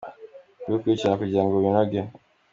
[0.61, 2.01] kubikurikirana kugirango binoge.